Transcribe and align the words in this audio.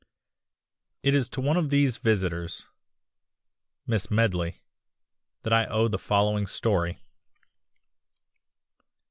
It 1.03 1.13
is 1.13 1.29
to 1.29 1.41
one 1.41 1.57
of 1.57 1.69
these 1.69 1.97
visitors 1.97 2.65
Miss 3.85 4.09
Medley 4.09 4.63
that 5.43 5.53
I 5.53 5.67
owe 5.67 5.87
the 5.87 5.99
following 5.99 6.47
story. 6.47 7.03